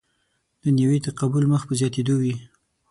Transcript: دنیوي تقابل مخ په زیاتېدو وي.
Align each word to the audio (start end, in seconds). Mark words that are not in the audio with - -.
دنیوي 0.63 0.99
تقابل 1.07 1.43
مخ 1.51 1.61
په 1.67 1.73
زیاتېدو 1.79 2.15
وي. 2.21 2.35